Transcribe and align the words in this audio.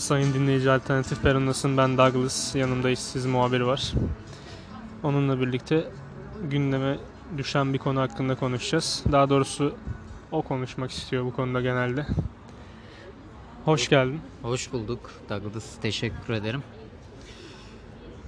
Sayın 0.00 0.34
dinleyici 0.34 0.70
Alternatif 0.70 1.22
Peronas'ın 1.22 1.76
ben 1.76 1.98
Douglas, 1.98 2.54
yanımda 2.54 2.90
işsiz 2.90 3.26
muhabir 3.26 3.60
var. 3.60 3.92
Onunla 5.02 5.40
birlikte 5.40 5.90
gündeme 6.50 6.98
düşen 7.38 7.72
bir 7.72 7.78
konu 7.78 8.00
hakkında 8.00 8.34
konuşacağız. 8.34 9.04
Daha 9.12 9.30
doğrusu 9.30 9.74
o 10.32 10.42
konuşmak 10.42 10.90
istiyor 10.90 11.24
bu 11.24 11.36
konuda 11.36 11.60
genelde. 11.60 12.06
Hoş 13.64 13.88
geldin. 13.88 14.20
Hoş 14.42 14.72
bulduk 14.72 15.10
Douglas. 15.28 15.64
Teşekkür 15.82 16.34
ederim. 16.34 16.62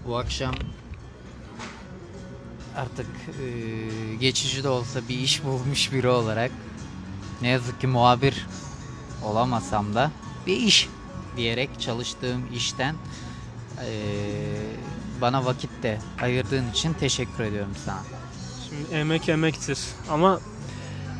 Bu 0.06 0.16
akşam 0.16 0.54
artık 2.76 3.06
e, 3.42 4.14
geçici 4.14 4.64
de 4.64 4.68
olsa 4.68 5.00
bir 5.08 5.18
iş 5.18 5.44
bulmuş 5.44 5.92
biri 5.92 6.08
olarak 6.08 6.50
ne 7.42 7.48
yazık 7.48 7.80
ki 7.80 7.86
muhabir 7.86 8.46
olamasam 9.24 9.94
da 9.94 10.10
bir 10.46 10.56
iş 10.56 10.88
diyerek 11.36 11.80
çalıştığım 11.80 12.42
işten 12.54 12.94
e, 13.84 13.88
bana 15.20 15.44
vakit 15.44 15.70
de 15.82 15.98
ayırdığın 16.22 16.70
için 16.70 16.92
teşekkür 16.92 17.44
ediyorum 17.44 17.72
sana. 17.84 18.00
Şimdi 18.68 18.94
emek 18.94 19.28
emektir 19.28 19.78
ama 20.10 20.40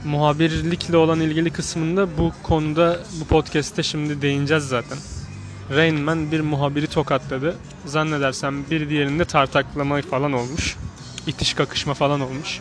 muhabirlikle 0.05 0.96
olan 0.96 1.20
ilgili 1.20 1.50
kısmında 1.50 2.19
bu 2.19 2.33
konuda 2.42 3.00
bu 3.20 3.24
podcast'te 3.24 3.83
şimdi 3.83 4.22
değineceğiz 4.22 4.64
zaten. 4.64 4.98
Rain 5.70 6.00
Man 6.00 6.33
bir 6.33 6.41
muhabiri 6.41 6.86
tokatladı. 6.86 7.56
Zannedersem 7.86 8.70
bir 8.70 8.88
diğerinde 8.91 9.24
tartaklama 9.24 10.02
falan 10.02 10.33
olmuş. 10.33 10.77
İtiş 11.27 11.55
kakışma 11.55 11.94
falan 11.94 12.20
olmuş. 12.20 12.60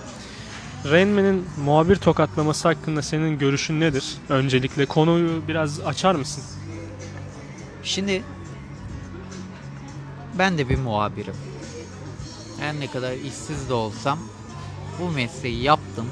Rain 0.91 1.09
Man'in 1.09 1.45
muhabir 1.63 1.95
tokatlaması 1.95 2.67
hakkında 2.67 3.02
senin 3.02 3.39
görüşün 3.39 3.80
nedir? 3.80 4.03
Öncelikle 4.30 4.86
konuyu 4.86 5.41
biraz 5.47 5.80
açar 5.80 6.16
mısın? 6.16 6.44
Şimdi 7.84 8.23
ben 10.38 10.58
de 10.58 10.70
bir 10.70 10.78
muhabirim. 10.78 11.36
Her 12.59 12.80
ne 12.80 12.92
kadar 12.92 13.14
işsiz 13.14 13.69
de 13.69 13.73
olsam 13.73 14.19
bu 15.00 15.09
mesleği 15.09 15.61
yaptım. 15.61 16.09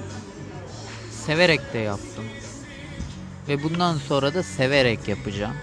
Severek 1.26 1.74
de 1.74 1.78
yaptım. 1.78 2.26
Ve 3.48 3.64
bundan 3.64 3.98
sonra 3.98 4.34
da 4.34 4.44
severek 4.44 5.08
yapacağım. 5.08 5.56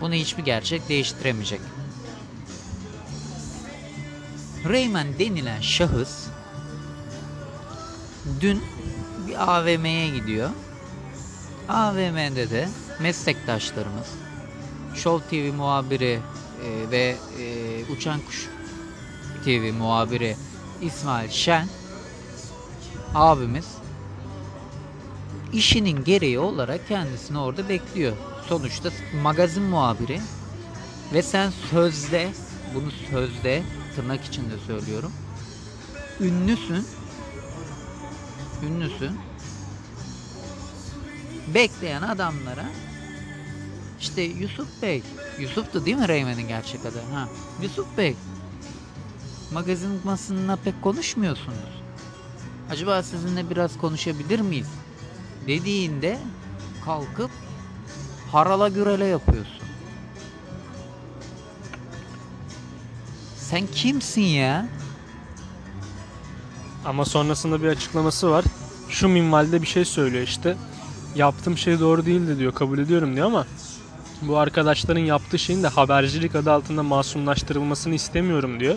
Bunu 0.00 0.14
hiçbir 0.14 0.44
gerçek 0.44 0.88
değiştiremeyecek. 0.88 1.60
Rayman 4.68 5.18
denilen 5.18 5.60
şahıs 5.60 6.26
dün 8.40 8.62
bir 9.28 9.58
AVM'ye 9.58 10.08
gidiyor. 10.08 10.50
AVM'de 11.68 12.50
de 12.50 12.68
meslektaşlarımız 13.00 14.23
Show 14.94 15.28
TV 15.30 15.54
muhabiri 15.54 16.20
e, 16.64 16.90
ve 16.90 17.16
e, 17.40 17.92
Uçan 17.92 18.20
Kuş 18.26 18.48
TV 19.44 19.72
muhabiri 19.72 20.36
İsmail 20.82 21.30
Şen 21.30 21.68
abimiz 23.14 23.66
işinin 25.52 26.04
gereği 26.04 26.38
olarak 26.38 26.88
kendisini 26.88 27.38
orada 27.38 27.68
bekliyor. 27.68 28.16
Sonuçta 28.48 28.90
magazin 29.22 29.62
muhabiri 29.62 30.20
ve 31.12 31.22
sen 31.22 31.50
sözde 31.70 32.32
bunu 32.74 32.90
sözde 33.10 33.62
tırnak 33.96 34.24
içinde 34.24 34.58
söylüyorum. 34.66 35.12
Ünlüsün. 36.20 36.86
Ünlüsün. 38.62 39.18
Bekleyen 41.54 42.02
adamlara 42.02 42.64
işte 44.04 44.22
Yusuf 44.22 44.82
Bey. 44.82 45.02
Yusuf'tu 45.38 45.86
değil 45.86 45.96
mi 45.96 46.08
Reymen'in 46.08 46.48
gerçek 46.48 46.80
adı? 46.86 47.00
Ha. 47.14 47.28
Yusuf 47.62 47.86
Bey. 47.98 48.16
Magazin 49.52 50.00
basınına 50.06 50.56
pek 50.56 50.82
konuşmuyorsunuz. 50.82 51.82
Acaba 52.70 53.02
sizinle 53.02 53.50
biraz 53.50 53.78
konuşabilir 53.78 54.40
miyiz? 54.40 54.66
Dediğinde 55.46 56.18
kalkıp 56.84 57.30
harala 58.32 58.68
gürele 58.68 59.04
yapıyorsun. 59.04 59.54
Sen 63.36 63.66
kimsin 63.66 64.22
ya? 64.22 64.66
Ama 66.84 67.04
sonrasında 67.04 67.62
bir 67.62 67.68
açıklaması 67.68 68.30
var. 68.30 68.44
Şu 68.88 69.08
minvalde 69.08 69.62
bir 69.62 69.66
şey 69.66 69.84
söylüyor 69.84 70.22
işte. 70.22 70.56
Yaptığım 71.14 71.58
şey 71.58 71.80
doğru 71.80 72.06
değildi 72.06 72.38
diyor. 72.38 72.54
Kabul 72.54 72.78
ediyorum 72.78 73.14
diyor 73.16 73.26
ama 73.26 73.46
bu 74.28 74.38
arkadaşların 74.38 75.00
yaptığı 75.00 75.38
şeyin 75.38 75.62
de 75.62 75.68
habercilik 75.68 76.34
adı 76.34 76.52
altında 76.52 76.82
masumlaştırılmasını 76.82 77.94
istemiyorum 77.94 78.60
diyor. 78.60 78.76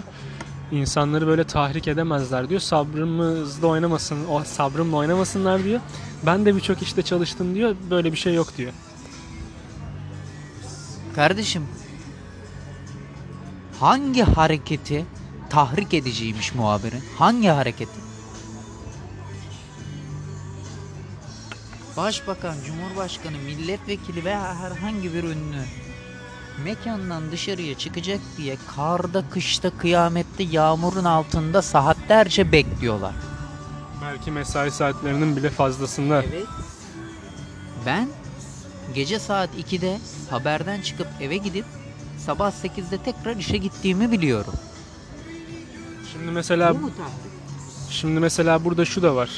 İnsanları 0.71 1.27
böyle 1.27 1.43
tahrik 1.43 1.87
edemezler 1.87 2.49
diyor. 2.49 2.61
Sabrımızla 2.61 3.67
oynamasın, 3.67 4.17
o 4.29 4.43
sabrımla 4.43 4.95
oynamasınlar 4.97 5.63
diyor. 5.63 5.79
Ben 6.25 6.45
de 6.45 6.55
birçok 6.55 6.81
işte 6.81 7.01
çalıştım 7.01 7.55
diyor. 7.55 7.75
Böyle 7.89 8.11
bir 8.11 8.17
şey 8.17 8.33
yok 8.33 8.57
diyor. 8.57 8.71
Kardeşim 11.15 11.63
hangi 13.79 14.23
hareketi 14.23 15.05
tahrik 15.49 15.93
ediciymiş 15.93 16.55
muhabirin? 16.55 17.03
Hangi 17.17 17.47
hareketi? 17.47 18.06
Başbakan, 21.97 22.55
Cumhurbaşkanı, 22.65 23.37
milletvekili 23.37 24.25
veya 24.25 24.55
herhangi 24.55 25.13
bir 25.13 25.23
ünlü 25.23 25.61
mekandan 26.63 27.31
dışarıya 27.31 27.77
çıkacak 27.77 28.19
diye 28.37 28.57
karda, 28.75 29.29
kışta, 29.29 29.69
kıyamette, 29.69 30.43
yağmurun 30.43 31.03
altında 31.03 31.61
saatlerce 31.61 32.51
bekliyorlar. 32.51 33.13
Belki 34.01 34.31
mesai 34.31 34.71
saatlerinin 34.71 35.35
bile 35.35 35.49
fazlasında. 35.49 36.23
Evet. 36.23 36.45
Ben 37.85 38.09
gece 38.95 39.19
saat 39.19 39.49
2'de 39.55 39.97
haberden 40.29 40.81
çıkıp 40.81 41.07
eve 41.21 41.37
gidip 41.37 41.65
sabah 42.25 42.51
8'de 42.51 42.97
tekrar 42.97 43.35
işe 43.35 43.57
gittiğimi 43.57 44.11
biliyorum. 44.11 44.53
Şimdi 46.13 46.31
mesela 46.31 46.75
Bu 46.75 46.79
mu? 46.79 46.91
Şimdi 47.89 48.19
mesela 48.19 48.65
burada 48.65 48.85
şu 48.85 49.01
da 49.03 49.15
var. 49.15 49.29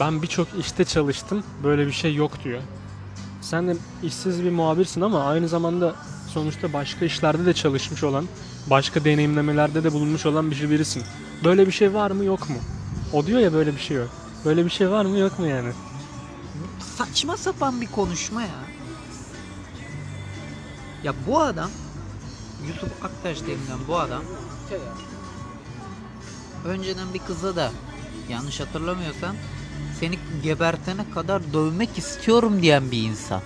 Ben 0.00 0.22
birçok 0.22 0.48
işte 0.60 0.84
çalıştım. 0.84 1.44
Böyle 1.64 1.86
bir 1.86 1.92
şey 1.92 2.14
yok 2.14 2.44
diyor. 2.44 2.62
Sen 3.40 3.68
de 3.68 3.76
işsiz 4.02 4.44
bir 4.44 4.50
muhabirsin 4.50 5.00
ama 5.00 5.24
aynı 5.24 5.48
zamanda 5.48 5.94
sonuçta 6.28 6.72
başka 6.72 7.04
işlerde 7.04 7.46
de 7.46 7.54
çalışmış 7.54 8.04
olan, 8.04 8.28
başka 8.66 9.04
deneyimlemelerde 9.04 9.84
de 9.84 9.92
bulunmuş 9.92 10.26
olan 10.26 10.50
bir 10.50 10.70
birisin. 10.70 11.02
Böyle 11.44 11.66
bir 11.66 11.72
şey 11.72 11.94
var 11.94 12.10
mı 12.10 12.24
yok 12.24 12.50
mu? 12.50 12.56
O 13.12 13.26
diyor 13.26 13.40
ya 13.40 13.52
böyle 13.52 13.74
bir 13.74 13.80
şey 13.80 13.96
yok. 13.96 14.08
Böyle 14.44 14.64
bir 14.64 14.70
şey 14.70 14.90
var 14.90 15.04
mı 15.04 15.18
yok 15.18 15.38
mu 15.38 15.46
yani? 15.46 15.72
Saçma 16.96 17.36
sapan 17.36 17.80
bir 17.80 17.86
konuşma 17.86 18.42
ya. 18.42 18.60
Ya 21.04 21.14
bu 21.26 21.40
adam 21.40 21.70
Yusuf 22.66 23.04
Aktaş 23.04 23.40
denilen 23.40 23.88
bu 23.88 23.98
adam 23.98 24.22
önceden 26.64 27.14
bir 27.14 27.18
kıza 27.18 27.56
da 27.56 27.72
yanlış 28.28 28.60
hatırlamıyorsam 28.60 29.36
seni 30.00 30.18
gebertene 30.42 31.10
kadar 31.10 31.52
dövmek 31.52 31.98
istiyorum 31.98 32.62
diyen 32.62 32.90
bir 32.90 33.02
insan. 33.02 33.42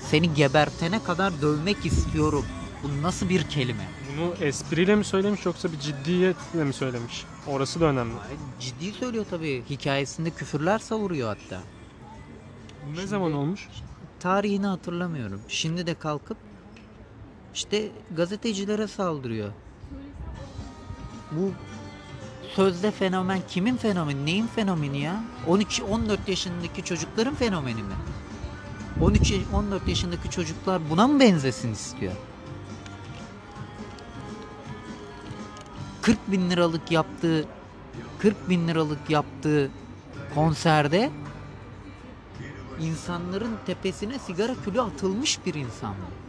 Seni 0.00 0.34
gebertene 0.34 1.02
kadar 1.02 1.42
dövmek 1.42 1.86
istiyorum. 1.86 2.44
Bu 2.82 3.02
nasıl 3.02 3.28
bir 3.28 3.42
kelime? 3.42 3.88
Bunu 4.16 4.34
espriyle 4.46 4.96
mi 4.96 5.04
söylemiş 5.04 5.46
yoksa 5.46 5.72
bir 5.72 5.78
ciddiyetle 5.78 6.64
mi 6.64 6.72
söylemiş? 6.72 7.24
Orası 7.46 7.80
da 7.80 7.84
önemli. 7.84 8.14
Ay, 8.14 8.36
Ciddi 8.60 8.92
söylüyor 8.92 9.26
tabii. 9.30 9.62
Hikayesinde 9.70 10.30
küfürler 10.30 10.78
savuruyor 10.78 11.28
hatta. 11.28 11.60
Ne 12.94 13.06
zaman 13.06 13.32
olmuş? 13.32 13.68
tarihini 14.20 14.66
hatırlamıyorum. 14.66 15.40
Şimdi 15.48 15.86
de 15.86 15.94
kalkıp 15.94 16.36
işte 17.54 17.90
gazetecilere 18.16 18.86
saldırıyor. 18.86 19.52
Bu 21.32 21.52
sözde 22.56 22.90
fenomen 22.90 23.40
kimin 23.48 23.76
fenomeni? 23.76 24.26
Neyin 24.26 24.46
fenomeni 24.46 25.00
ya? 25.00 25.24
13 25.46 25.82
14 25.90 26.28
yaşındaki 26.28 26.84
çocukların 26.84 27.34
fenomeni 27.34 27.82
mi? 27.82 27.94
13 29.00 29.30
yaş- 29.30 29.42
14 29.52 29.88
yaşındaki 29.88 30.30
çocuklar 30.30 30.90
buna 30.90 31.06
mı 31.08 31.20
benzesin 31.20 31.72
istiyor? 31.72 32.12
40 36.02 36.18
bin 36.30 36.50
liralık 36.50 36.90
yaptığı 36.90 37.44
40 38.18 38.48
bin 38.48 38.68
liralık 38.68 39.10
yaptığı 39.10 39.70
konserde 40.34 41.10
insanların 42.80 43.56
tepesine 43.66 44.18
sigara 44.18 44.54
külü 44.64 44.80
atılmış 44.80 45.46
bir 45.46 45.54
insan. 45.54 45.90
bu. 45.94 46.23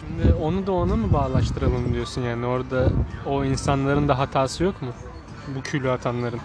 Şimdi 0.00 0.34
onu 0.34 0.66
da 0.66 0.72
ona 0.72 0.96
mı 0.96 1.12
bağlaştıralım 1.12 1.94
diyorsun 1.94 2.22
yani 2.22 2.46
orada 2.46 2.88
o 3.26 3.44
insanların 3.44 4.08
da 4.08 4.18
hatası 4.18 4.64
yok 4.64 4.82
mu? 4.82 4.88
Bu 5.56 5.62
külü 5.62 5.90
atanların. 5.90 6.40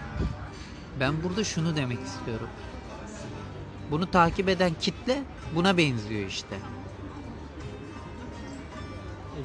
Ben 1.00 1.24
burada 1.24 1.44
şunu 1.44 1.76
demek 1.76 2.00
istiyorum. 2.00 2.48
Bunu 3.92 4.12
takip 4.12 4.50
eden 4.50 4.72
kitle 4.80 5.24
buna 5.56 5.78
benziyor 5.78 6.28
işte. 6.28 6.56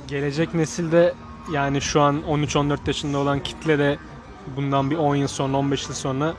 Gelecek 0.09 0.55
nesilde 0.55 1.15
yani 1.53 1.81
şu 1.81 2.01
an 2.01 2.23
13-14 2.23 2.79
yaşında 2.87 3.19
olan 3.19 3.43
kitle 3.43 3.79
de 3.79 3.99
bundan 4.57 4.91
bir 4.91 4.97
10 4.97 5.15
yıl 5.17 5.29
sonra 5.29 5.57
15 5.57 5.89
yıl 5.89 5.95
sonra 5.95 6.35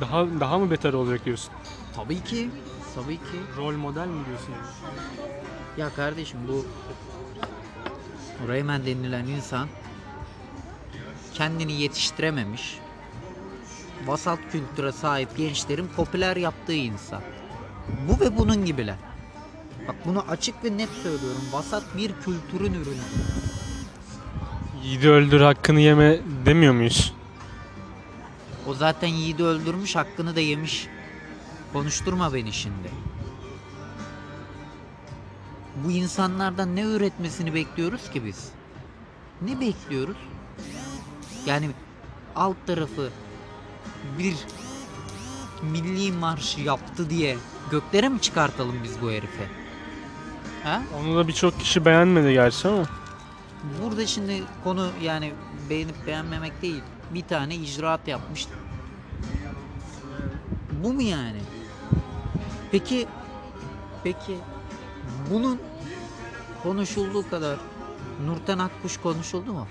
daha 0.00 0.26
daha 0.40 0.58
mı 0.58 0.70
beter 0.70 0.92
olacak 0.92 1.24
diyorsun? 1.24 1.52
Tabii 1.96 2.24
ki. 2.24 2.50
Tabii 2.94 3.16
ki. 3.16 3.40
Rol 3.56 3.72
model 3.76 4.06
mi 4.06 4.26
diyorsun? 4.26 4.54
Ya 5.76 5.94
kardeşim 5.94 6.38
bu 6.48 6.66
Rayman 8.48 8.86
denilen 8.86 9.26
insan 9.26 9.68
kendini 11.34 11.72
yetiştirememiş. 11.72 12.78
Vasat 14.06 14.38
kültüre 14.52 14.92
sahip 14.92 15.36
gençlerin 15.36 15.88
popüler 15.96 16.36
yaptığı 16.36 16.72
insan. 16.72 17.22
Bu 18.08 18.20
ve 18.20 18.38
bunun 18.38 18.64
gibiler. 18.64 18.96
Bak 19.88 19.96
bunu 20.04 20.24
açık 20.28 20.64
ve 20.64 20.76
net 20.78 20.88
söylüyorum. 20.90 21.42
Vasat 21.52 21.82
bir 21.96 22.12
kültürün 22.12 22.74
ürünü. 22.74 23.02
Yiğidi 24.82 25.08
öldür 25.08 25.40
hakkını 25.40 25.80
yeme 25.80 26.20
demiyor 26.46 26.74
muyuz? 26.74 27.14
O 28.66 28.74
zaten 28.74 29.08
yiğidi 29.08 29.42
öldürmüş, 29.42 29.96
hakkını 29.96 30.36
da 30.36 30.40
yemiş. 30.40 30.86
Konuşturma 31.72 32.34
beni 32.34 32.52
şimdi. 32.52 32.90
Bu 35.76 35.90
insanlardan 35.90 36.76
ne 36.76 36.82
üretmesini 36.82 37.54
bekliyoruz 37.54 38.10
ki 38.10 38.24
biz? 38.24 38.48
Ne 39.42 39.60
bekliyoruz? 39.60 40.16
Yani 41.46 41.70
alt 42.36 42.56
tarafı 42.66 43.10
bir 44.18 44.36
milli 45.62 46.12
marşı 46.12 46.60
yaptı 46.60 47.10
diye 47.10 47.36
göklere 47.70 48.08
mi 48.08 48.20
çıkartalım 48.20 48.76
biz 48.84 49.02
bu 49.02 49.10
herifi? 49.10 49.48
Ha? 50.62 50.82
Onu 51.00 51.16
da 51.16 51.28
birçok 51.28 51.60
kişi 51.60 51.84
beğenmedi 51.84 52.32
gerçi 52.32 52.68
ama. 52.68 52.84
Burada 53.82 54.06
şimdi 54.06 54.42
konu 54.64 54.88
yani 55.02 55.32
beğenip 55.70 56.06
beğenmemek 56.06 56.62
değil. 56.62 56.82
Bir 57.14 57.22
tane 57.22 57.54
icraat 57.54 58.08
yapmış. 58.08 58.46
Bu 60.72 60.92
mu 60.92 61.02
yani? 61.02 61.40
Peki 62.72 63.06
peki 64.04 64.36
bunun 65.30 65.60
konuşulduğu 66.62 67.30
kadar 67.30 67.56
Nurten 68.26 68.58
Akkuş 68.58 68.96
konuşuldu 68.96 69.52
mu? 69.52 69.66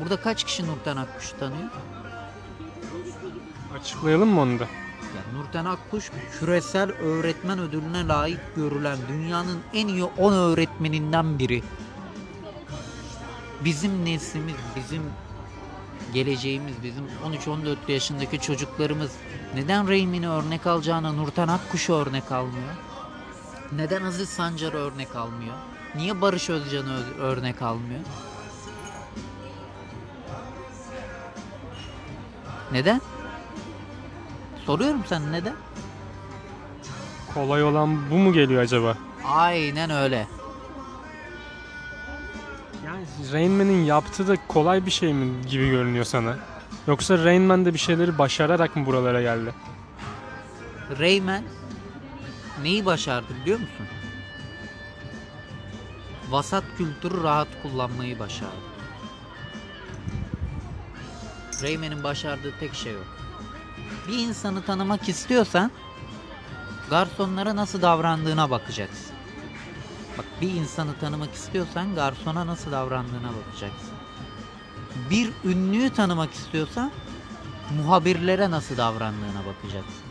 Burada 0.00 0.20
kaç 0.20 0.44
kişi 0.44 0.66
Nurten 0.66 0.96
Akkuş'u 0.96 1.38
tanıyor? 1.38 1.70
Açıklayalım 3.80 4.28
mı 4.28 4.40
onu 4.40 4.58
da? 4.58 4.64
Ya 5.16 5.38
Nurten 5.38 5.64
Akkuş 5.64 6.10
küresel 6.38 6.90
öğretmen 6.90 7.58
ödülüne 7.58 8.06
layık 8.06 8.56
görülen 8.56 8.98
dünyanın 9.08 9.58
en 9.74 9.88
iyi 9.88 10.04
10 10.04 10.32
öğretmeninden 10.32 11.38
biri. 11.38 11.62
Bizim 13.64 14.04
neslimiz, 14.04 14.54
bizim 14.76 15.02
geleceğimiz, 16.14 16.74
bizim 16.82 17.04
13-14 17.26 17.76
yaşındaki 17.88 18.40
çocuklarımız 18.40 19.10
neden 19.54 19.88
Reymin'i 19.88 20.28
örnek 20.28 20.66
alacağına 20.66 21.12
Nurten 21.12 21.48
Akkuş'u 21.48 21.94
örnek 21.94 22.32
almıyor? 22.32 22.74
Neden 23.72 24.02
Aziz 24.02 24.28
Sancar'ı 24.28 24.76
örnek 24.76 25.16
almıyor? 25.16 25.54
Niye 25.94 26.20
Barış 26.20 26.50
Özcan'ı 26.50 27.02
örnek 27.18 27.62
almıyor? 27.62 28.00
Neden? 32.72 33.00
Soruyorum 34.66 35.00
sen 35.06 35.32
neden? 35.32 35.54
Kolay 37.34 37.64
olan 37.64 38.10
bu 38.10 38.14
mu 38.14 38.32
geliyor 38.32 38.62
acaba? 38.62 38.96
Aynen 39.24 39.90
öyle. 39.90 40.26
Yani 42.86 43.04
Rain 43.32 43.50
Man'in 43.52 43.84
yaptığı 43.84 44.28
da 44.28 44.36
kolay 44.48 44.86
bir 44.86 44.90
şey 44.90 45.14
mi 45.14 45.46
gibi 45.46 45.70
görünüyor 45.70 46.04
sana? 46.04 46.36
Yoksa 46.86 47.24
Rain 47.24 47.42
Man 47.42 47.64
de 47.64 47.74
bir 47.74 47.78
şeyleri 47.78 48.18
başararak 48.18 48.76
mı 48.76 48.86
buralara 48.86 49.22
geldi? 49.22 49.54
Rayman 50.98 51.42
neyi 52.62 52.86
başardı 52.86 53.34
biliyor 53.42 53.58
musun? 53.58 53.86
Vasat 56.30 56.64
kültürü 56.78 57.22
rahat 57.22 57.48
kullanmayı 57.62 58.18
başardı. 58.18 58.76
Rayman'in 61.62 62.04
başardığı 62.04 62.58
tek 62.60 62.74
şey 62.74 62.96
o. 62.96 63.00
Bir 64.08 64.18
insanı 64.18 64.62
tanımak 64.62 65.08
istiyorsan 65.08 65.70
garsonlara 66.90 67.56
nasıl 67.56 67.82
davrandığına 67.82 68.50
bakacaksın. 68.50 69.16
Bak 70.18 70.26
bir 70.40 70.50
insanı 70.50 70.98
tanımak 70.98 71.34
istiyorsan 71.34 71.94
garsona 71.94 72.46
nasıl 72.46 72.72
davrandığına 72.72 73.30
bakacaksın. 73.32 73.94
Bir 75.10 75.30
ünlüyü 75.44 75.90
tanımak 75.90 76.32
istiyorsan 76.32 76.92
muhabirlere 77.76 78.50
nasıl 78.50 78.76
davrandığına 78.76 79.42
bakacaksın. 79.46 80.05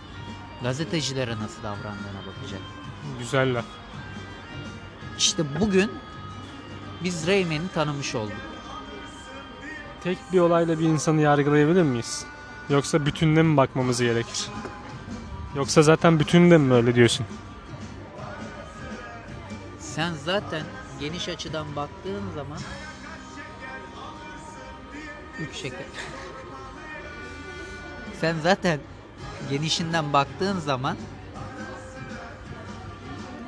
Gazetecilere 0.66 1.32
nasıl 1.40 1.64
davrandığına 1.64 2.22
bakacaksın. 2.28 2.68
Güzel 3.20 3.56
laf. 3.56 3.66
İşte 5.18 5.60
bugün 5.60 5.92
biz 7.04 7.28
Rayman'i 7.28 7.68
tanımış 7.74 8.16
olduk. 8.16 8.36
Tek 10.04 10.18
bir 10.34 10.40
olayla 10.40 10.80
bir 10.80 10.84
insanı 10.84 11.22
yargılayabilir 11.22 11.82
miyiz? 11.82 12.26
Yoksa 12.70 13.06
bütününe 13.06 13.42
mi 13.44 13.58
bakmamız 13.58 14.02
gerekir? 14.02 14.48
Yoksa 15.56 15.82
zaten 15.82 16.20
bütünde 16.20 16.58
mi 16.58 16.74
öyle 16.74 16.96
diyorsun? 16.96 17.26
Sen 19.80 20.14
zaten 20.14 20.64
geniş 21.00 21.30
açıdan 21.30 21.76
baktığın 21.76 22.32
zaman 22.36 22.60
üç 25.40 25.56
şeker. 25.56 25.86
Sen 28.22 28.36
zaten 28.44 28.80
genişinden 29.50 30.14
baktığın 30.14 30.60
zaman 30.60 30.98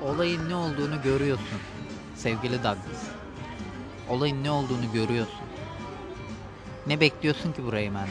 olayın 0.02 0.50
ne 0.50 0.56
olduğunu 0.56 1.02
görüyorsun 1.04 1.60
sevgili 2.16 2.54
Douglas. 2.58 3.04
Olayın 4.10 4.44
ne 4.44 4.52
olduğunu 4.52 4.92
görüyorsun. 4.94 5.40
Ne 6.88 7.00
bekliyorsun 7.00 7.52
ki 7.52 7.64
burayı 7.66 7.90
benden? 7.90 8.08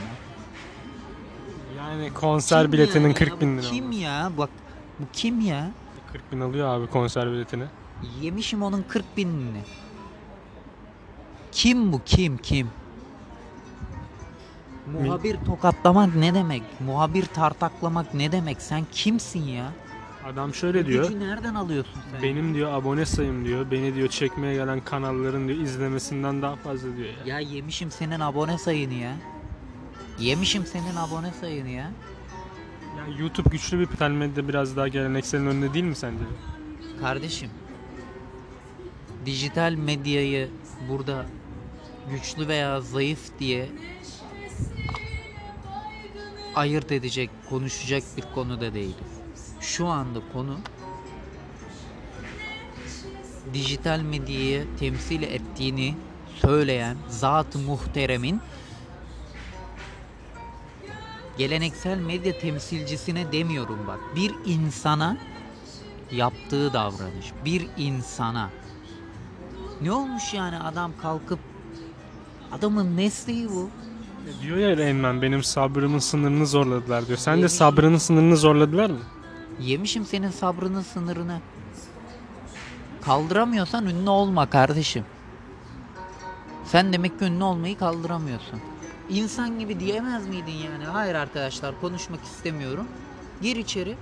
Yani 1.77 2.13
konser 2.15 2.63
Kim 2.63 2.73
biletinin 2.73 3.09
ya? 3.09 3.15
40 3.15 3.41
bin 3.41 3.59
lira. 3.59 3.71
Kim 3.71 3.93
ya? 3.93 4.31
Bak 4.39 4.51
bu 4.99 5.05
kim 5.13 5.41
ya? 5.41 5.71
40 6.13 6.33
bin 6.33 6.41
alıyor 6.41 6.69
abi 6.69 6.87
konser 6.87 7.31
biletini. 7.33 7.65
Yemişim 8.21 8.63
onun 8.63 8.85
40 8.89 9.17
binini. 9.17 9.61
Kim 11.53 11.93
bu 11.93 12.01
kim 12.05 12.39
kim? 12.39 12.71
Muhabir 14.93 15.37
tokatlamak 15.47 16.17
ne 16.17 16.35
demek? 16.35 16.63
Muhabir 16.81 17.25
tartaklamak 17.25 18.15
ne 18.15 18.33
demek? 18.33 18.63
Sen 18.63 18.85
kimsin 18.93 19.43
ya? 19.45 19.73
Adam 20.25 20.55
şöyle 20.55 20.87
diyor. 20.87 21.05
Gücü 21.09 21.21
nereden 21.21 21.55
alıyorsun 21.55 22.01
sen? 22.13 22.23
Benim 22.23 22.55
diyor 22.55 22.73
abone 22.73 23.07
sayım 23.07 23.45
diyor. 23.45 23.71
Beni 23.71 23.95
diyor 23.95 24.09
çekmeye 24.09 24.55
gelen 24.55 24.81
kanalların 24.81 25.49
diyor 25.49 25.59
izlemesinden 25.61 26.43
daha 26.43 26.57
fazla 26.57 26.97
diyor 26.97 27.09
ya. 27.09 27.35
Ya 27.35 27.41
yemişim 27.41 27.91
senin 27.91 28.21
abone 28.21 28.59
sayını 28.59 28.95
ya. 28.95 29.13
Yemişim 30.19 30.67
senin 30.67 30.97
abone 30.97 31.33
sayını 31.41 31.69
ya. 31.69 31.91
Ya 32.97 33.17
YouTube 33.19 33.49
güçlü 33.51 33.79
bir 33.79 33.87
pital 33.87 34.11
medya 34.11 34.49
biraz 34.49 34.77
daha 34.77 34.89
gelenekselin 34.89 35.47
önünde 35.47 35.75
değil 35.75 35.85
mi 35.85 35.97
sence? 35.97 36.25
Kardeşim. 37.01 37.51
Dijital 39.27 39.73
medyayı 39.73 40.49
burada 40.91 41.27
güçlü 42.11 42.49
veya 42.49 42.81
zayıf 42.81 43.39
diye 43.39 43.69
ayırt 46.57 46.93
edecek, 46.93 47.31
konuşacak 47.51 48.03
bir 48.17 48.25
konu 48.35 48.61
da 48.61 48.75
değil. 48.75 48.97
Şu 49.61 49.87
anda 49.87 50.21
konu 50.33 50.59
dijital 53.55 54.01
medyayı 54.01 54.67
temsil 54.79 55.23
ettiğini 55.23 55.95
söyleyen 56.41 56.97
zat-ı 57.09 57.59
muhteremin 57.59 58.41
geleneksel 61.39 61.99
medya 61.99 62.39
temsilcisine 62.39 63.33
demiyorum 63.33 63.79
bak. 63.87 64.01
Bir 64.17 64.35
insana 64.45 65.17
yaptığı 66.13 66.73
davranış. 66.73 67.33
Bir 67.45 67.67
insana. 67.77 68.51
Ne 69.83 69.93
olmuş 69.93 70.35
yani 70.35 70.59
adam 70.59 70.93
kalkıp 71.03 71.39
adamın 72.53 72.87
mesleği 72.87 73.49
bu. 73.49 73.71
Diyor 74.43 74.57
ya 74.57 74.95
Man 74.95 75.23
benim 75.23 75.43
sabrımın 75.43 75.99
sınırını 75.99 76.47
zorladılar 76.47 77.07
diyor. 77.07 77.19
Sen 77.19 77.43
de 77.43 77.49
sabrının 77.49 77.99
sınırını 77.99 78.37
zorladılar 78.37 78.91
mı? 78.91 78.99
Yemişim 79.61 80.05
senin 80.05 80.31
sabrının 80.31 80.83
sınırını. 80.83 81.41
Kaldıramıyorsan 83.03 83.87
ünlü 83.87 84.11
olma 84.11 84.51
kardeşim. 84.51 85.05
Sen 86.65 86.93
demek 86.93 87.19
ki 87.19 87.25
ünlü 87.25 87.45
olmayı 87.45 87.79
kaldıramıyorsun. 87.79 88.61
İnsan 89.09 89.59
gibi 89.59 89.81
diyemez 89.81 90.29
miydin 90.29 90.53
yani? 90.53 90.85
Hayır 90.85 91.15
arkadaşlar 91.15 91.81
konuşmak 91.81 92.25
istemiyorum. 92.25 92.87
Gir 93.43 93.57
içeri. 93.57 93.97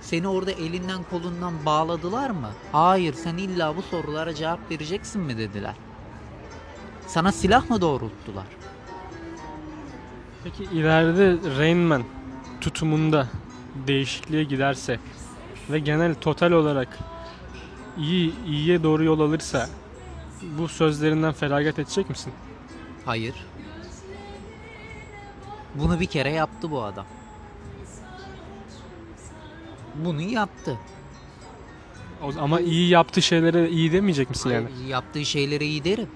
Seni 0.00 0.28
orada 0.28 0.50
elinden 0.50 1.02
kolundan 1.10 1.66
bağladılar 1.66 2.30
mı? 2.30 2.50
Hayır 2.72 3.14
sen 3.14 3.36
illa 3.36 3.76
bu 3.76 3.82
sorulara 3.82 4.34
cevap 4.34 4.70
vereceksin 4.70 5.22
mi 5.22 5.38
dediler. 5.38 5.74
Sana 7.08 7.32
silah 7.32 7.70
mı 7.70 7.80
doğrulttular? 7.80 8.46
Peki 10.44 10.64
ileride 10.64 11.58
Rain 11.58 11.76
Man 11.78 12.02
tutumunda 12.60 13.26
değişikliğe 13.86 14.44
giderse 14.44 14.98
ve 15.70 15.78
genel 15.78 16.14
total 16.14 16.50
olarak 16.52 16.98
iyi 17.98 18.34
iyiye 18.46 18.82
doğru 18.82 19.04
yol 19.04 19.20
alırsa 19.20 19.68
bu 20.58 20.68
sözlerinden 20.68 21.32
feragat 21.32 21.78
edecek 21.78 22.10
misin? 22.10 22.32
Hayır. 23.04 23.34
Bunu 25.74 26.00
bir 26.00 26.06
kere 26.06 26.30
yaptı 26.30 26.70
bu 26.70 26.82
adam. 26.82 27.06
Bunu 29.94 30.20
yaptı. 30.20 30.78
O- 32.22 32.40
Ama 32.40 32.60
iyi 32.60 32.88
yaptığı 32.88 33.22
şeylere 33.22 33.68
iyi 33.70 33.92
demeyecek 33.92 34.30
misin 34.30 34.50
yani? 34.50 34.66
Yaptığı 34.88 35.24
şeyleri 35.24 35.64
iyi 35.64 35.84
derim. 35.84 36.08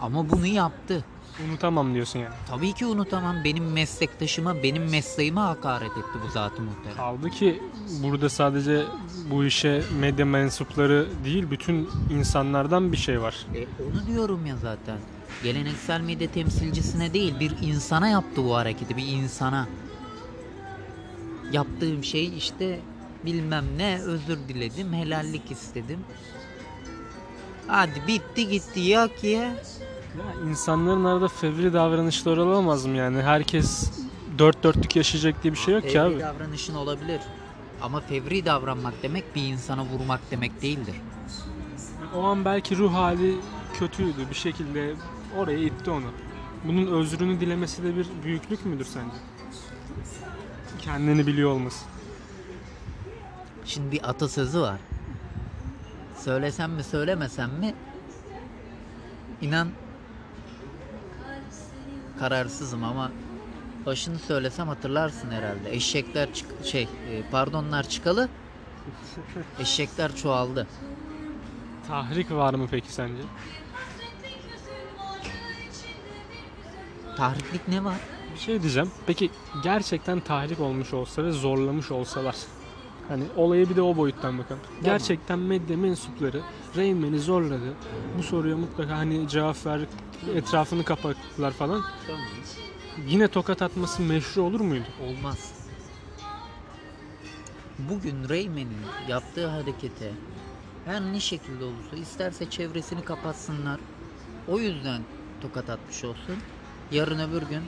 Ama 0.00 0.30
bunu 0.30 0.46
yaptı. 0.46 1.04
Unutamam 1.48 1.94
diyorsun 1.94 2.18
yani. 2.18 2.34
Tabii 2.48 2.72
ki 2.72 2.86
unutamam. 2.86 3.44
Benim 3.44 3.72
meslektaşıma, 3.72 4.62
benim 4.62 4.90
mesleğime 4.90 5.40
hakaret 5.40 5.90
etti 5.90 6.18
bu 6.26 6.30
zat-ı 6.30 6.62
muhterem. 6.62 6.96
Kaldı 6.96 7.30
ki 7.30 7.62
burada 8.02 8.28
sadece 8.28 8.84
bu 9.30 9.44
işe 9.44 9.82
medya 10.00 10.26
mensupları 10.26 11.08
değil 11.24 11.50
bütün 11.50 11.88
insanlardan 12.10 12.92
bir 12.92 12.96
şey 12.96 13.20
var. 13.20 13.46
E, 13.54 13.58
onu 13.60 14.06
diyorum 14.06 14.46
ya 14.46 14.56
zaten. 14.56 14.98
Geleneksel 15.42 16.00
medya 16.00 16.30
temsilcisine 16.30 17.12
değil 17.14 17.40
bir 17.40 17.52
insana 17.62 18.08
yaptı 18.08 18.44
bu 18.44 18.56
hareketi 18.56 18.96
bir 18.96 19.06
insana. 19.06 19.68
Yaptığım 21.52 22.04
şey 22.04 22.36
işte 22.38 22.80
bilmem 23.24 23.64
ne 23.76 24.00
özür 24.02 24.38
diledim 24.48 24.92
helallik 24.92 25.50
istedim. 25.50 25.98
Hadi 27.66 28.02
bitti 28.06 28.48
gitti 28.48 28.80
yak 28.80 29.24
ye. 29.24 29.32
Ya 29.32 29.54
insanların 30.48 31.04
arada 31.04 31.28
fevri 31.28 31.72
davranışları 31.72 32.44
olamaz 32.44 32.86
mı 32.86 32.96
yani? 32.96 33.22
Herkes 33.22 33.90
dört 34.38 34.62
dörtlük 34.62 34.96
yaşayacak 34.96 35.42
diye 35.42 35.52
bir 35.52 35.58
şey 35.58 35.74
yok 35.74 35.82
ki 35.82 35.88
Fevri 35.88 36.14
abi. 36.14 36.20
davranışın 36.20 36.74
olabilir. 36.74 37.20
Ama 37.82 38.00
fevri 38.00 38.44
davranmak 38.44 38.94
demek 39.02 39.34
bir 39.36 39.42
insana 39.42 39.84
vurmak 39.84 40.20
demek 40.30 40.62
değildir. 40.62 40.94
O 42.14 42.22
an 42.24 42.44
belki 42.44 42.76
ruh 42.76 42.92
hali 42.94 43.36
kötüydü 43.78 44.30
bir 44.30 44.34
şekilde 44.34 44.94
oraya 45.38 45.58
itti 45.58 45.90
onu. 45.90 46.06
Bunun 46.64 46.86
özrünü 46.86 47.40
dilemesi 47.40 47.82
de 47.82 47.96
bir 47.96 48.06
büyüklük 48.24 48.66
müdür 48.66 48.84
sence? 48.84 49.16
Kendini 50.80 51.26
biliyor 51.26 51.50
olması. 51.50 51.84
Şimdi 53.64 53.92
bir 53.92 54.08
atasözü 54.10 54.60
var. 54.60 54.80
Söylesem 56.16 56.70
mi 56.72 56.84
söylemesem 56.84 57.50
mi? 57.50 57.74
İnan 59.40 59.68
kararsızım 62.20 62.84
ama 62.84 63.12
başını 63.86 64.18
söylesem 64.18 64.68
hatırlarsın 64.68 65.30
herhalde. 65.30 65.74
Eşekler 65.74 66.34
çık 66.34 66.46
şey 66.64 66.82
e, 66.82 67.22
pardonlar 67.30 67.88
çıkalı. 67.88 68.28
Eşekler 69.60 70.16
çoğaldı. 70.16 70.66
Tahrik 71.88 72.30
var 72.30 72.54
mı 72.54 72.66
peki 72.70 72.92
sence? 72.92 73.22
Tahriklik 77.16 77.68
ne 77.68 77.84
var? 77.84 77.96
Bir 78.34 78.40
şey 78.40 78.62
diyeceğim. 78.62 78.90
Peki 79.06 79.30
gerçekten 79.62 80.20
tahrik 80.20 80.60
olmuş 80.60 80.94
olsa 80.94 81.24
ve 81.24 81.32
zorlamış 81.32 81.90
olsalar. 81.90 82.36
Hani 83.10 83.24
olayı 83.36 83.70
bir 83.70 83.76
de 83.76 83.82
o 83.82 83.96
boyuttan 83.96 84.38
bakalım. 84.38 84.60
Gerçekten 84.82 85.38
medya 85.38 85.76
mensupları 85.76 86.40
Rain 86.76 86.96
Man'i 86.96 87.18
zorladı. 87.18 87.74
Bu 88.18 88.22
soruya 88.22 88.56
mutlaka 88.56 88.96
hani 88.96 89.28
cevap 89.28 89.66
ver 89.66 89.80
etrafını 90.34 90.84
kapattılar 90.84 91.50
falan. 91.50 91.82
Yine 93.08 93.28
tokat 93.28 93.62
atması 93.62 94.02
meşru 94.02 94.42
olur 94.42 94.60
muydu? 94.60 94.84
Olmaz. 95.08 95.52
Bugün 97.78 98.28
Rayman'in 98.28 98.86
yaptığı 99.08 99.46
harekete 99.46 100.12
her 100.84 101.00
ne 101.00 101.20
şekilde 101.20 101.64
olursa 101.64 101.96
isterse 101.96 102.50
çevresini 102.50 103.04
kapatsınlar. 103.04 103.80
O 104.48 104.58
yüzden 104.58 105.02
tokat 105.40 105.70
atmış 105.70 106.04
olsun. 106.04 106.36
Yarın 106.92 107.30
öbür 107.30 107.42
gün 107.42 107.62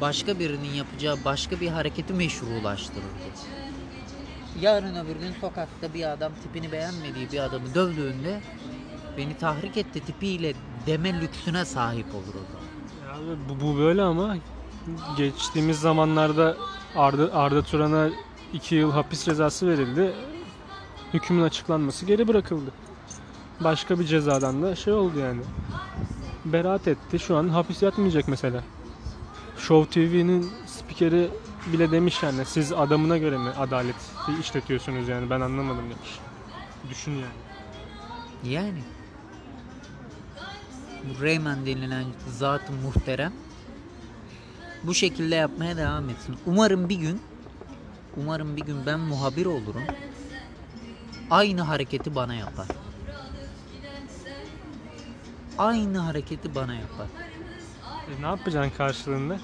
başka 0.00 0.38
birinin 0.38 0.74
yapacağı 0.74 1.16
başka 1.24 1.60
bir 1.60 1.68
hareketi 1.68 2.12
meşrulaştırır. 2.12 3.04
Yarın 4.60 4.94
öbür 4.94 5.16
gün 5.16 5.32
sokakta 5.40 5.94
bir 5.94 6.12
adam 6.12 6.32
tipini 6.42 6.72
beğenmediği 6.72 7.32
bir 7.32 7.38
adamı 7.38 7.74
dövdüğünde 7.74 8.40
beni 9.16 9.36
tahrik 9.36 9.76
etti 9.76 10.00
tipiyle 10.00 10.54
deme 10.86 11.20
lüksüne 11.20 11.64
sahip 11.64 12.06
olur 12.14 12.34
o 12.34 12.44
zaman. 12.52 12.64
Ya 13.30 13.36
bu, 13.48 13.60
bu 13.60 13.78
böyle 13.78 14.02
ama 14.02 14.36
geçtiğimiz 15.16 15.80
zamanlarda 15.80 16.56
Arda, 16.96 17.34
Arda 17.34 17.62
Turan'a 17.62 18.10
2 18.52 18.74
yıl 18.74 18.92
hapis 18.92 19.24
cezası 19.24 19.68
verildi. 19.68 20.12
Hükmün 21.14 21.42
açıklanması 21.42 22.06
geri 22.06 22.28
bırakıldı. 22.28 22.70
Başka 23.60 23.98
bir 23.98 24.04
cezadan 24.04 24.62
da 24.62 24.76
şey 24.76 24.92
oldu 24.92 25.18
yani. 25.18 25.40
Beraat 26.44 26.88
etti. 26.88 27.18
Şu 27.18 27.36
an 27.36 27.48
hapis 27.48 27.82
yatmayacak 27.82 28.28
mesela. 28.28 28.62
Show 29.58 29.90
TV'nin 29.90 30.50
spikeri 30.66 31.28
bile 31.66 31.90
demiş 31.92 32.22
yani 32.22 32.44
siz 32.44 32.72
adamına 32.72 33.18
göre 33.18 33.38
mi 33.38 33.50
adalet 33.50 33.96
işletiyorsunuz 34.40 35.08
yani 35.08 35.30
ben 35.30 35.40
anlamadım 35.40 35.84
demiş. 35.90 36.20
Düşün 36.90 37.12
yani. 37.12 37.34
Yani 38.54 38.78
bu 41.04 41.22
Rayman 41.22 41.66
denilen 41.66 42.04
zat-ı 42.28 42.72
muhterem 42.72 43.32
bu 44.82 44.94
şekilde 44.94 45.34
yapmaya 45.34 45.76
devam 45.76 46.10
etsin. 46.10 46.36
Umarım 46.46 46.88
bir 46.88 46.96
gün 46.96 47.20
umarım 48.16 48.56
bir 48.56 48.62
gün 48.62 48.86
ben 48.86 49.00
muhabir 49.00 49.46
olurum. 49.46 49.84
Aynı 51.30 51.62
hareketi 51.62 52.14
bana 52.14 52.34
yapar. 52.34 52.66
Aynı 55.58 55.98
hareketi 55.98 56.54
bana 56.54 56.74
yapar. 56.74 57.08
E, 58.08 58.22
ne 58.22 58.26
yapacaksın 58.26 58.76
karşılığında? 58.76 59.38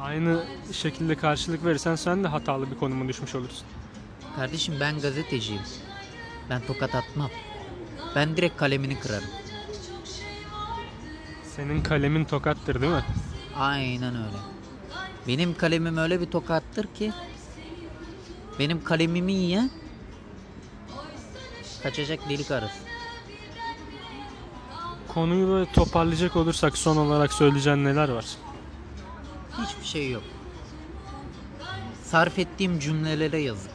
Aynı 0.00 0.44
şekilde 0.72 1.14
karşılık 1.14 1.64
verirsen 1.64 1.94
sen 1.96 2.24
de 2.24 2.28
hatalı 2.28 2.70
bir 2.70 2.76
konuma 2.76 3.08
düşmüş 3.08 3.34
olursun. 3.34 3.66
Kardeşim 4.36 4.74
ben 4.80 5.00
gazeteciyim. 5.00 5.62
Ben 6.50 6.62
tokat 6.66 6.94
atmam. 6.94 7.30
Ben 8.14 8.36
direkt 8.36 8.56
kalemini 8.56 9.00
kırarım. 9.00 9.28
Senin 11.56 11.82
kalemin 11.82 12.24
tokattır 12.24 12.80
değil 12.80 12.92
mi? 12.92 13.04
Aynen 13.56 14.14
öyle. 14.14 14.36
Benim 15.28 15.54
kalemim 15.56 15.96
öyle 15.96 16.20
bir 16.20 16.26
tokattır 16.26 16.86
ki 16.86 17.12
benim 18.58 18.84
kalemimi 18.84 19.32
yiyen 19.32 19.70
kaçacak 21.82 22.28
delik 22.28 22.50
arası. 22.50 22.78
Konuyu 25.08 25.48
böyle 25.48 25.72
toparlayacak 25.72 26.36
olursak 26.36 26.78
son 26.78 26.96
olarak 26.96 27.32
söyleyeceğin 27.32 27.84
neler 27.84 28.08
var? 28.08 28.24
Hiçbir 29.62 29.84
şey 29.86 30.10
yok. 30.10 30.22
Sarf 32.04 32.38
ettiğim 32.38 32.78
cümlelere 32.78 33.38
yazık. 33.38 33.69